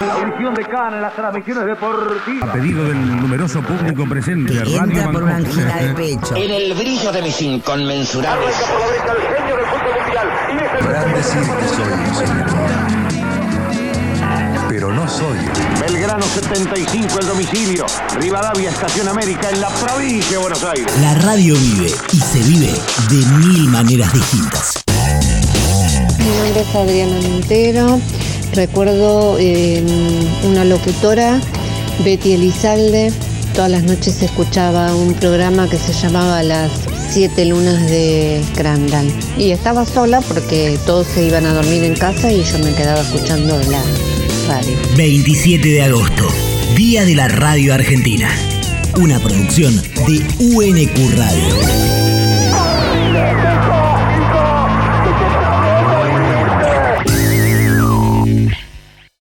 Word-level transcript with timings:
La 0.00 0.14
audición 0.14 0.54
de 0.54 0.64
Cana 0.64 0.96
en 0.96 1.02
las 1.02 1.14
transmisiones 1.14 1.66
deportivas. 1.66 2.48
A 2.48 2.52
pedido 2.54 2.84
del 2.84 3.20
numeroso 3.20 3.60
público 3.60 4.08
presente, 4.08 4.50
Que 4.50 4.60
Radio 4.60 4.82
entra 4.84 5.12
por 5.12 5.22
una 5.24 5.36
angina 5.36 5.76
de 5.76 5.92
pecho. 5.94 6.36
En 6.36 6.50
el 6.50 6.72
brillo 6.72 7.12
de 7.12 7.20
mis 7.20 7.42
inconmensurables 7.42 8.54
por 8.56 8.80
la 8.80 8.86
derecha 8.86 9.12
el 9.12 9.20
genio 9.36 9.56
del 9.56 9.66
fútbol 9.66 9.92
mundial. 10.00 10.28
Y 10.48 10.56
es 10.56 10.72
el 10.72 10.78
Podrán 10.86 11.12
decir 11.12 11.42
que 11.42 11.68
soy 11.68 11.92
un 11.92 12.14
señor. 12.14 12.46
Pero 14.70 14.90
no 14.90 15.06
soy. 15.06 15.38
Belgrano 15.80 16.22
75 16.22 17.18
el 17.20 17.26
domicilio. 17.26 17.84
Rivadavia 18.18 18.70
Estación 18.70 19.06
América 19.06 19.50
en 19.50 19.60
la 19.60 19.68
provincia 19.68 20.30
de 20.30 20.38
Buenos 20.38 20.64
Aires. 20.64 20.98
La 21.02 21.14
radio 21.16 21.54
vive 21.56 21.90
y 22.14 22.16
se 22.16 22.38
vive 22.44 22.72
de 23.10 23.26
mil 23.46 23.68
maneras 23.68 24.10
distintas. 24.14 24.82
Mi 26.18 26.24
nombre 26.24 26.60
es 26.62 26.74
Adriana 26.74 27.20
Montero. 27.28 28.00
Recuerdo 28.54 29.36
eh, 29.38 29.82
una 30.44 30.64
locutora, 30.64 31.40
Betty 32.04 32.32
Elizalde. 32.32 33.12
Todas 33.54 33.70
las 33.70 33.82
noches 33.82 34.22
escuchaba 34.22 34.94
un 34.94 35.14
programa 35.14 35.68
que 35.68 35.76
se 35.76 35.92
llamaba 35.92 36.42
Las 36.42 36.70
Siete 37.10 37.44
Lunas 37.44 37.88
de 37.90 38.40
Crandall. 38.54 39.06
Y 39.36 39.50
estaba 39.50 39.84
sola 39.84 40.20
porque 40.20 40.78
todos 40.86 41.06
se 41.08 41.26
iban 41.26 41.46
a 41.46 41.54
dormir 41.54 41.84
en 41.84 41.94
casa 41.94 42.32
y 42.32 42.42
yo 42.44 42.58
me 42.60 42.72
quedaba 42.74 43.00
escuchando 43.00 43.58
la 43.70 43.82
radio. 44.48 44.76
27 44.96 45.68
de 45.68 45.82
agosto, 45.82 46.28
Día 46.76 47.04
de 47.04 47.14
la 47.14 47.28
Radio 47.28 47.74
Argentina. 47.74 48.28
Una 48.96 49.18
producción 49.20 49.76
de 50.06 50.24
UNQ 50.38 51.16
Radio. 51.16 51.99